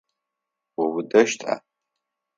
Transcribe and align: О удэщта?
О 0.81 0.87
удэщта? 1.01 1.51